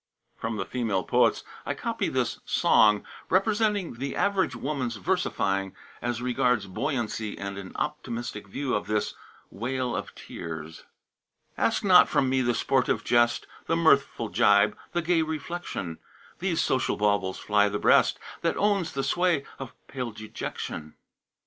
From 0.35 0.57
the 0.57 0.65
"Female 0.65 1.03
Poets" 1.03 1.43
I 1.63 1.75
copy 1.75 2.09
this 2.09 2.39
"Song," 2.43 3.05
representing 3.29 3.93
the 3.97 4.15
average 4.15 4.55
woman's 4.55 4.95
versifying 4.95 5.75
as 6.01 6.23
regards 6.23 6.65
buoyancy 6.65 7.37
and 7.37 7.55
an 7.59 7.71
optimistic 7.75 8.47
view 8.47 8.73
of 8.73 8.87
this 8.87 9.13
"Wale 9.51 9.95
of 9.95 10.15
Tears": 10.15 10.85
"Ask 11.55 11.83
not 11.83 12.09
from 12.09 12.29
me 12.31 12.41
the 12.41 12.55
sportive 12.55 13.03
jest, 13.03 13.45
The 13.67 13.75
mirthful 13.75 14.29
jibe, 14.29 14.75
the 14.91 15.03
gay 15.03 15.21
reflection; 15.21 15.99
These 16.39 16.61
social 16.61 16.97
baubles 16.97 17.37
fly 17.37 17.69
the 17.69 17.77
breast 17.77 18.17
That 18.41 18.57
owns 18.57 18.93
the 18.93 19.03
sway 19.03 19.45
of 19.59 19.75
pale 19.85 20.09
Dejection. 20.09 20.95